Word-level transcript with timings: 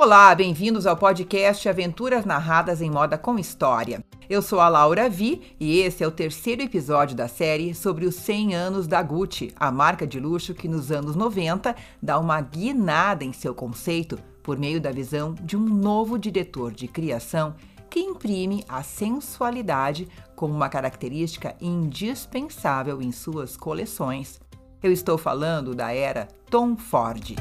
Olá, 0.00 0.32
bem-vindos 0.32 0.86
ao 0.86 0.96
podcast 0.96 1.68
Aventuras 1.68 2.24
Narradas 2.24 2.80
em 2.80 2.88
Moda 2.88 3.18
com 3.18 3.36
História. 3.36 4.00
Eu 4.30 4.40
sou 4.40 4.60
a 4.60 4.68
Laura 4.68 5.10
Vi 5.10 5.56
e 5.58 5.80
esse 5.80 6.04
é 6.04 6.06
o 6.06 6.12
terceiro 6.12 6.62
episódio 6.62 7.16
da 7.16 7.26
série 7.26 7.74
sobre 7.74 8.06
os 8.06 8.14
100 8.14 8.54
anos 8.54 8.86
da 8.86 9.02
Gucci, 9.02 9.52
a 9.56 9.72
marca 9.72 10.06
de 10.06 10.20
luxo 10.20 10.54
que 10.54 10.68
nos 10.68 10.92
anos 10.92 11.16
90 11.16 11.74
dá 12.00 12.16
uma 12.16 12.40
guinada 12.40 13.24
em 13.24 13.32
seu 13.32 13.52
conceito 13.52 14.16
por 14.40 14.56
meio 14.56 14.80
da 14.80 14.92
visão 14.92 15.34
de 15.34 15.56
um 15.56 15.64
novo 15.64 16.16
diretor 16.16 16.70
de 16.70 16.86
criação 16.86 17.56
que 17.90 17.98
imprime 17.98 18.64
a 18.68 18.84
sensualidade 18.84 20.06
como 20.36 20.54
uma 20.54 20.68
característica 20.68 21.56
indispensável 21.60 23.02
em 23.02 23.10
suas 23.10 23.56
coleções. 23.56 24.40
Eu 24.80 24.92
estou 24.92 25.18
falando 25.18 25.74
da 25.74 25.92
era 25.92 26.28
Tom 26.48 26.76
Ford. 26.76 27.34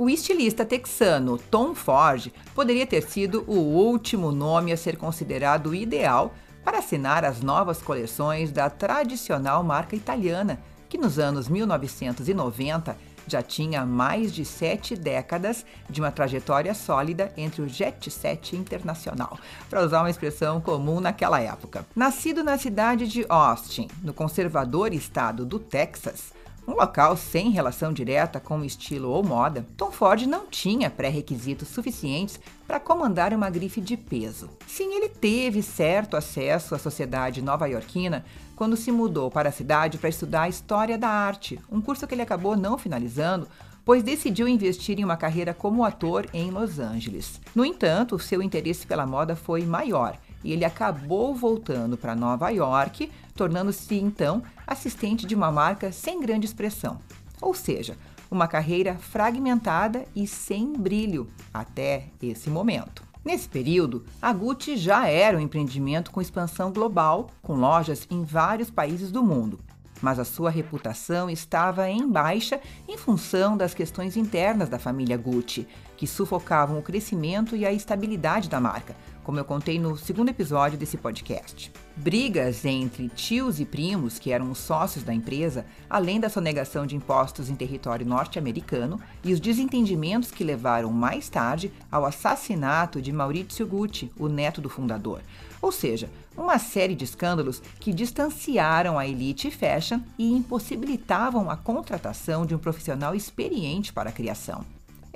O 0.00 0.08
estilista 0.08 0.64
texano 0.64 1.36
Tom 1.36 1.74
Ford 1.74 2.32
poderia 2.54 2.86
ter 2.86 3.02
sido 3.02 3.44
o 3.46 3.58
último 3.58 4.32
nome 4.32 4.72
a 4.72 4.76
ser 4.78 4.96
considerado 4.96 5.74
ideal 5.74 6.32
para 6.64 6.78
assinar 6.78 7.22
as 7.22 7.42
novas 7.42 7.82
coleções 7.82 8.50
da 8.50 8.70
tradicional 8.70 9.62
marca 9.62 9.94
italiana, 9.94 10.58
que 10.88 10.96
nos 10.96 11.18
anos 11.18 11.50
1990 11.50 12.96
já 13.26 13.42
tinha 13.42 13.84
mais 13.84 14.32
de 14.32 14.42
sete 14.42 14.96
décadas 14.96 15.66
de 15.90 16.00
uma 16.00 16.10
trajetória 16.10 16.72
sólida 16.72 17.30
entre 17.36 17.60
o 17.60 17.68
jet 17.68 18.10
set 18.10 18.56
internacional, 18.56 19.38
para 19.68 19.84
usar 19.84 20.00
uma 20.00 20.08
expressão 20.08 20.62
comum 20.62 20.98
naquela 20.98 21.42
época. 21.42 21.84
Nascido 21.94 22.42
na 22.42 22.56
cidade 22.56 23.06
de 23.06 23.26
Austin, 23.28 23.86
no 24.02 24.14
conservador 24.14 24.94
estado 24.94 25.44
do 25.44 25.58
Texas, 25.58 26.32
um 26.66 26.72
local 26.72 27.16
sem 27.16 27.50
relação 27.50 27.92
direta 27.92 28.38
com 28.38 28.64
estilo 28.64 29.10
ou 29.10 29.22
moda, 29.22 29.66
Tom 29.76 29.90
Ford 29.90 30.26
não 30.26 30.46
tinha 30.46 30.90
pré-requisitos 30.90 31.68
suficientes 31.68 32.38
para 32.66 32.80
comandar 32.80 33.34
uma 33.34 33.50
grife 33.50 33.80
de 33.80 33.96
peso. 33.96 34.50
Sim, 34.66 34.94
ele 34.94 35.08
teve 35.08 35.62
certo 35.62 36.16
acesso 36.16 36.74
à 36.74 36.78
sociedade 36.78 37.42
nova-iorquina 37.42 38.24
quando 38.54 38.76
se 38.76 38.92
mudou 38.92 39.30
para 39.30 39.48
a 39.48 39.52
cidade 39.52 39.98
para 39.98 40.08
estudar 40.08 40.48
História 40.48 40.98
da 40.98 41.08
Arte, 41.08 41.58
um 41.70 41.80
curso 41.80 42.06
que 42.06 42.14
ele 42.14 42.22
acabou 42.22 42.56
não 42.56 42.78
finalizando 42.78 43.48
pois 43.84 44.02
decidiu 44.02 44.46
investir 44.46 45.00
em 45.00 45.04
uma 45.04 45.16
carreira 45.16 45.54
como 45.54 45.84
ator 45.84 46.26
em 46.32 46.50
Los 46.50 46.78
Angeles. 46.78 47.40
No 47.54 47.64
entanto, 47.64 48.18
seu 48.18 48.42
interesse 48.42 48.86
pela 48.86 49.06
moda 49.06 49.34
foi 49.34 49.64
maior 49.64 50.16
e 50.42 50.52
ele 50.52 50.64
acabou 50.64 51.34
voltando 51.34 51.96
para 51.96 52.14
Nova 52.14 52.50
York, 52.50 53.10
tornando-se 53.34 53.94
então 53.96 54.42
assistente 54.66 55.26
de 55.26 55.34
uma 55.34 55.50
marca 55.50 55.92
sem 55.92 56.20
grande 56.20 56.46
expressão. 56.46 56.98
Ou 57.40 57.54
seja, 57.54 57.96
uma 58.30 58.46
carreira 58.46 58.94
fragmentada 58.96 60.04
e 60.14 60.26
sem 60.26 60.72
brilho 60.72 61.28
até 61.52 62.06
esse 62.22 62.48
momento. 62.48 63.02
Nesse 63.24 63.48
período, 63.48 64.04
a 64.20 64.32
Gucci 64.32 64.76
já 64.76 65.06
era 65.06 65.36
um 65.36 65.40
empreendimento 65.40 66.10
com 66.10 66.22
expansão 66.22 66.72
global, 66.72 67.28
com 67.42 67.54
lojas 67.54 68.06
em 68.10 68.24
vários 68.24 68.70
países 68.70 69.12
do 69.12 69.22
mundo. 69.22 69.60
Mas 70.00 70.18
a 70.18 70.24
sua 70.24 70.48
reputação 70.48 71.28
estava 71.28 71.90
em 71.90 72.08
baixa 72.08 72.58
em 72.88 72.96
função 72.96 73.56
das 73.56 73.74
questões 73.74 74.16
internas 74.16 74.70
da 74.70 74.78
família 74.78 75.18
Gucci, 75.18 75.68
que 76.00 76.06
sufocavam 76.06 76.78
o 76.78 76.82
crescimento 76.82 77.54
e 77.54 77.66
a 77.66 77.70
estabilidade 77.70 78.48
da 78.48 78.58
marca, 78.58 78.96
como 79.22 79.38
eu 79.38 79.44
contei 79.44 79.78
no 79.78 79.98
segundo 79.98 80.30
episódio 80.30 80.78
desse 80.78 80.96
podcast. 80.96 81.70
Brigas 81.94 82.64
entre 82.64 83.10
tios 83.10 83.60
e 83.60 83.66
primos, 83.66 84.18
que 84.18 84.32
eram 84.32 84.50
os 84.50 84.56
sócios 84.56 85.04
da 85.04 85.12
empresa, 85.12 85.66
além 85.90 86.18
da 86.18 86.30
sonegação 86.30 86.86
de 86.86 86.96
impostos 86.96 87.50
em 87.50 87.54
território 87.54 88.06
norte-americano 88.06 88.98
e 89.22 89.30
os 89.34 89.40
desentendimentos 89.40 90.30
que 90.30 90.42
levaram 90.42 90.90
mais 90.90 91.28
tarde 91.28 91.70
ao 91.92 92.06
assassinato 92.06 93.02
de 93.02 93.12
Maurizio 93.12 93.66
Gucci, 93.66 94.10
o 94.18 94.26
neto 94.26 94.62
do 94.62 94.70
fundador. 94.70 95.20
Ou 95.60 95.70
seja, 95.70 96.08
uma 96.34 96.58
série 96.58 96.94
de 96.94 97.04
escândalos 97.04 97.60
que 97.78 97.92
distanciaram 97.92 98.98
a 98.98 99.06
elite 99.06 99.50
fashion 99.50 100.00
e 100.18 100.32
impossibilitavam 100.32 101.50
a 101.50 101.58
contratação 101.58 102.46
de 102.46 102.54
um 102.54 102.58
profissional 102.58 103.14
experiente 103.14 103.92
para 103.92 104.08
a 104.08 104.12
criação. 104.12 104.64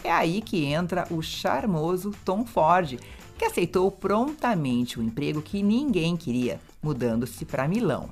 É 0.05 0.13
aí 0.13 0.43
que 0.43 0.67
entra 0.67 1.07
o 1.11 1.23
charmoso 1.23 2.11
Tom 2.27 2.45
Ford, 2.45 3.01
que 3.39 3.45
aceitou 3.47 3.91
prontamente 3.91 5.01
o 5.01 5.03
emprego 5.03 5.41
que 5.41 5.63
ninguém 5.63 6.15
queria, 6.15 6.61
mudando-se 6.83 7.47
para 7.47 7.67
Milão. 7.67 8.11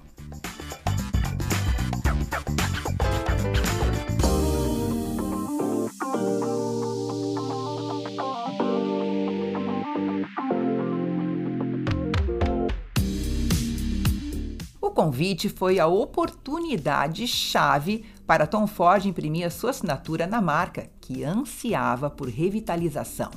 O 14.80 14.90
convite 14.90 15.50
foi 15.50 15.78
a 15.78 15.86
oportunidade 15.86 17.26
chave 17.26 18.06
para 18.26 18.46
Tom 18.46 18.66
Ford 18.66 19.04
imprimir 19.04 19.46
a 19.46 19.50
sua 19.50 19.70
assinatura 19.70 20.26
na 20.26 20.40
marca, 20.40 20.88
que 21.02 21.22
ansiava 21.22 22.08
por 22.08 22.28
revitalização. 22.28 23.30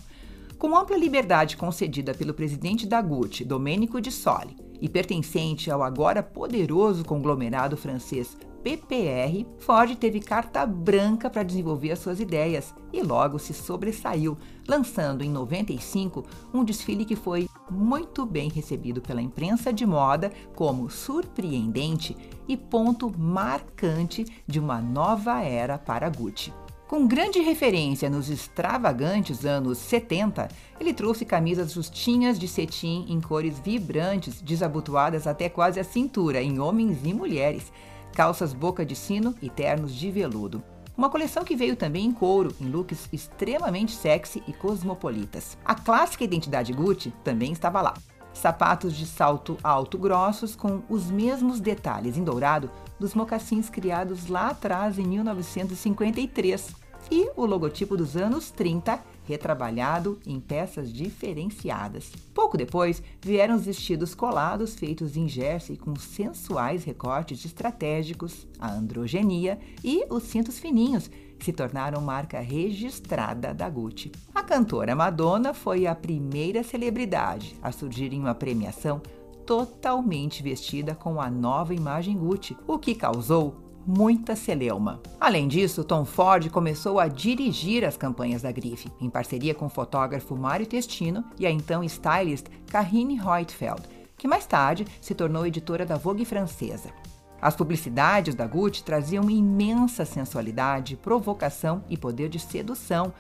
Com 0.57 0.77
ampla 0.77 0.95
liberdade 0.95 1.57
concedida 1.57 2.13
pelo 2.13 2.33
presidente 2.33 2.87
da 2.87 3.01
Gucci, 3.01 3.43
Domenico 3.43 3.99
de 3.99 4.09
Soli, 4.09 4.55
e 4.81 4.87
pertencente 4.87 5.69
ao 5.69 5.83
agora 5.83 6.23
poderoso 6.23 7.03
conglomerado 7.03 7.75
francês 7.75 8.37
PPR, 8.63 9.45
Ford 9.59 9.95
teve 9.95 10.19
carta 10.19 10.65
branca 10.65 11.29
para 11.29 11.43
desenvolver 11.43 11.91
as 11.91 11.99
suas 11.99 12.19
ideias 12.19 12.73
e 12.91 13.03
logo 13.03 13.37
se 13.37 13.53
sobressaiu, 13.53 14.35
lançando 14.67 15.23
em 15.23 15.29
95 15.29 16.25
um 16.51 16.63
desfile 16.63 17.05
que 17.05 17.15
foi 17.15 17.47
muito 17.69 18.25
bem 18.25 18.49
recebido 18.49 19.01
pela 19.01 19.21
imprensa 19.21 19.71
de 19.71 19.85
moda 19.85 20.31
como 20.55 20.89
surpreendente 20.89 22.17
e 22.47 22.57
ponto 22.57 23.11
marcante 23.15 24.25
de 24.47 24.59
uma 24.59 24.81
nova 24.81 25.41
era 25.41 25.77
para 25.77 26.09
Gucci. 26.09 26.51
Com 26.87 27.07
grande 27.07 27.39
referência 27.39 28.11
nos 28.11 28.29
extravagantes 28.29 29.43
anos 29.43 29.79
70, 29.79 30.47
ele 30.79 30.93
trouxe 30.93 31.25
camisas 31.25 31.71
justinhas 31.71 32.37
de 32.37 32.47
cetim 32.47 33.07
em 33.09 33.19
cores 33.19 33.57
vibrantes, 33.57 34.39
desabotoadas 34.39 35.25
até 35.25 35.49
quase 35.49 35.79
a 35.79 35.83
cintura, 35.83 36.43
em 36.43 36.59
homens 36.59 36.99
e 37.03 37.11
mulheres, 37.11 37.71
calças 38.13 38.53
boca 38.53 38.85
de 38.85 38.95
sino 38.95 39.33
e 39.41 39.49
ternos 39.49 39.95
de 39.95 40.11
veludo. 40.11 40.63
Uma 40.95 41.09
coleção 41.09 41.43
que 41.43 41.55
veio 41.55 41.75
também 41.75 42.05
em 42.05 42.11
couro, 42.11 42.55
em 42.61 42.69
looks 42.69 43.09
extremamente 43.11 43.91
sexy 43.91 44.43
e 44.47 44.53
cosmopolitas. 44.53 45.57
A 45.65 45.73
clássica 45.73 46.23
identidade 46.23 46.71
Gucci 46.71 47.11
também 47.23 47.51
estava 47.51 47.81
lá. 47.81 47.95
Sapatos 48.31 48.95
de 48.95 49.07
salto 49.07 49.57
alto 49.63 49.97
grossos 49.97 50.55
com 50.55 50.83
os 50.87 51.09
mesmos 51.09 51.59
detalhes 51.59 52.15
em 52.15 52.23
dourado 52.23 52.69
dos 52.99 53.13
mocassins 53.13 53.69
criados 53.69 54.27
lá 54.27 54.49
atrás 54.49 54.97
em 54.97 55.07
1953 55.07 56.85
e 57.11 57.29
o 57.35 57.45
logotipo 57.45 57.95
dos 57.95 58.15
anos 58.15 58.51
30 58.51 58.99
retrabalhado 59.25 60.19
em 60.25 60.39
peças 60.39 60.91
diferenciadas. 60.93 62.11
Pouco 62.33 62.57
depois, 62.57 63.01
vieram 63.21 63.55
os 63.55 63.65
vestidos 63.65 64.13
colados 64.13 64.75
feitos 64.75 65.17
em 65.17 65.27
jersey 65.27 65.77
com 65.77 65.95
sensuais 65.95 66.83
recortes 66.83 67.43
estratégicos, 67.43 68.47
a 68.59 68.71
androgenia 68.71 69.59
e 69.83 70.05
os 70.09 70.23
cintos 70.23 70.59
fininhos, 70.59 71.09
que 71.39 71.45
se 71.45 71.51
tornaram 71.51 72.01
marca 72.01 72.39
registrada 72.39 73.53
da 73.53 73.69
Gucci. 73.69 74.11
A 74.33 74.43
cantora 74.43 74.95
Madonna 74.95 75.53
foi 75.53 75.85
a 75.85 75.95
primeira 75.95 76.63
celebridade 76.63 77.55
a 77.61 77.71
surgir 77.71 78.13
em 78.13 78.19
uma 78.19 78.35
premiação 78.35 79.01
totalmente 79.45 80.41
vestida 80.41 80.95
com 80.95 81.21
a 81.21 81.29
nova 81.29 81.73
imagem 81.73 82.17
Gucci, 82.17 82.57
o 82.67 82.79
que 82.79 82.95
causou 82.95 83.55
muita 83.85 84.35
celeuma. 84.35 84.99
Além 85.19 85.47
disso, 85.47 85.83
Tom 85.83 86.03
Ford 86.05 86.49
começou 86.49 86.99
a 86.99 87.07
dirigir 87.07 87.85
as 87.85 87.95
campanhas 87.95 88.41
da 88.41 88.51
grife, 88.51 88.91
em 88.99 89.09
parceria 89.09 89.53
com 89.53 89.67
o 89.67 89.69
fotógrafo 89.69 90.35
Mário 90.35 90.65
Testino 90.65 91.23
e 91.37 91.45
a 91.45 91.51
então 91.51 91.83
stylist 91.83 92.47
Karine 92.71 93.15
Reutfeld, 93.15 93.83
que 94.17 94.27
mais 94.27 94.45
tarde 94.45 94.87
se 94.99 95.13
tornou 95.13 95.45
editora 95.45 95.85
da 95.85 95.97
Vogue 95.97 96.25
francesa. 96.25 96.89
As 97.39 97.55
publicidades 97.55 98.33
da 98.33 98.47
Gucci 98.47 98.83
traziam 98.83 99.29
imensa 99.29 100.03
sensualidade, 100.03 100.95
provocação 100.95 101.83
e 101.87 101.95
poder 101.95 102.27
de 102.27 102.39
sedução, 102.39 103.13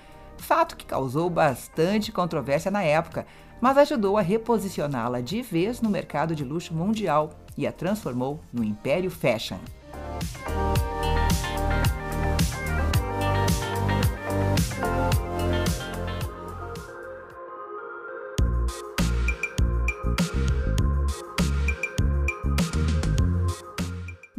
fato 0.43 0.75
que 0.75 0.85
causou 0.85 1.29
bastante 1.29 2.11
controvérsia 2.11 2.71
na 2.71 2.83
época, 2.83 3.25
mas 3.61 3.77
ajudou 3.77 4.17
a 4.17 4.21
reposicioná-la 4.21 5.21
de 5.21 5.41
vez 5.41 5.81
no 5.81 5.89
mercado 5.89 6.35
de 6.35 6.43
luxo 6.43 6.73
mundial 6.73 7.31
e 7.57 7.65
a 7.65 7.71
transformou 7.71 8.39
no 8.51 8.63
império 8.63 9.09
fashion. 9.09 9.57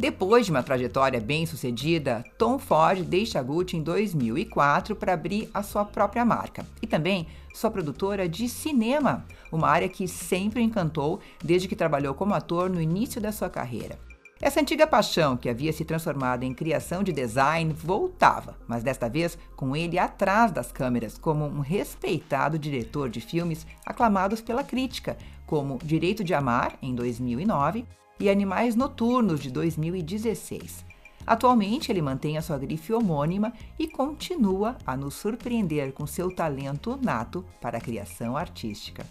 Depois 0.07 0.45
de 0.45 0.51
uma 0.53 0.63
trajetória 0.63 1.19
bem 1.19 1.45
sucedida, 1.45 2.23
Tom 2.37 2.57
Ford 2.57 3.03
deixa 3.03 3.39
a 3.39 3.43
Gucci 3.43 3.75
em 3.75 3.83
2004 3.83 4.95
para 4.95 5.11
abrir 5.11 5.49
a 5.53 5.61
sua 5.61 5.83
própria 5.83 6.23
marca 6.23 6.65
e 6.81 6.87
também 6.87 7.27
sua 7.53 7.69
produtora 7.69 8.25
de 8.25 8.47
cinema, 8.47 9.25
uma 9.51 9.67
área 9.67 9.89
que 9.89 10.07
sempre 10.07 10.61
encantou 10.61 11.19
desde 11.43 11.67
que 11.67 11.75
trabalhou 11.75 12.13
como 12.13 12.33
ator 12.33 12.69
no 12.69 12.81
início 12.81 13.19
da 13.19 13.33
sua 13.33 13.49
carreira. 13.49 13.99
Essa 14.41 14.61
antiga 14.61 14.87
paixão, 14.87 15.35
que 15.35 15.49
havia 15.49 15.73
se 15.73 15.83
transformado 15.83 16.43
em 16.43 16.53
criação 16.53 17.03
de 17.03 17.11
design, 17.11 17.73
voltava, 17.73 18.55
mas 18.65 18.83
desta 18.83 19.09
vez 19.09 19.37
com 19.57 19.75
ele 19.75 19.99
atrás 19.99 20.53
das 20.53 20.71
câmeras, 20.71 21.17
como 21.17 21.43
um 21.43 21.59
respeitado 21.59 22.57
diretor 22.57 23.09
de 23.09 23.19
filmes 23.19 23.67
aclamados 23.85 24.39
pela 24.39 24.63
crítica, 24.63 25.17
como 25.45 25.77
Direito 25.83 26.23
de 26.23 26.33
Amar, 26.33 26.77
em 26.81 26.95
2009, 26.95 27.85
e 28.19 28.29
Animais 28.29 28.75
Noturnos, 28.75 29.39
de 29.39 29.51
2016. 29.51 30.85
Atualmente, 31.25 31.91
ele 31.91 32.01
mantém 32.01 32.37
a 32.37 32.41
sua 32.41 32.57
grife 32.57 32.93
homônima 32.93 33.51
e 33.77 33.87
continua 33.87 34.77
a 34.85 34.95
nos 34.95 35.13
surpreender 35.15 35.91
com 35.91 36.07
seu 36.07 36.33
talento 36.33 36.97
nato 37.01 37.43
para 37.59 37.77
a 37.77 37.81
criação 37.81 38.37
artística. 38.37 39.05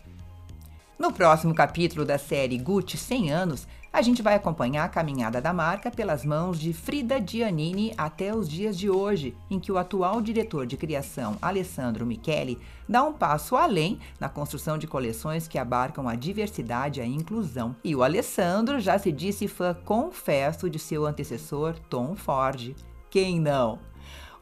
No 0.98 1.12
próximo 1.12 1.54
capítulo 1.54 2.06
da 2.06 2.16
série 2.16 2.56
Gucci 2.56 2.96
100 2.96 3.31
anos, 3.31 3.69
a 3.93 4.00
gente 4.00 4.22
vai 4.22 4.34
acompanhar 4.34 4.84
a 4.84 4.88
caminhada 4.88 5.43
da 5.43 5.52
marca 5.52 5.90
pelas 5.90 6.25
mãos 6.25 6.58
de 6.58 6.72
Frida 6.72 7.22
Giannini 7.25 7.93
até 7.98 8.34
os 8.34 8.48
dias 8.48 8.78
de 8.78 8.88
hoje, 8.88 9.37
em 9.50 9.60
que 9.60 9.70
o 9.70 9.76
atual 9.76 10.22
diretor 10.22 10.66
de 10.66 10.75
criação, 10.75 11.37
Alessandro 11.40 12.06
Michele, 12.06 12.58
dá 12.88 13.02
um 13.02 13.12
passo 13.12 13.56
além 13.56 14.00
na 14.19 14.31
construção 14.31 14.78
de 14.78 14.87
coleções 14.87 15.46
que 15.46 15.58
abarcam 15.58 16.08
a 16.08 16.14
diversidade 16.14 16.98
e 16.98 17.02
a 17.02 17.06
inclusão. 17.06 17.76
E 17.84 17.94
o 17.94 18.02
Alessandro 18.02 18.81
já 18.81 18.98
se 18.98 19.12
disse 19.12 19.46
fã 19.46 19.75
confesso 19.84 20.70
de 20.70 20.78
seu 20.78 21.04
antecessor, 21.04 21.75
Tom 21.90 22.16
Ford. 22.16 22.75
Quem 23.10 23.38
não? 23.38 23.78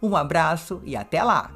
Um 0.00 0.14
abraço 0.14 0.80
e 0.84 0.94
até 0.94 1.20
lá! 1.20 1.50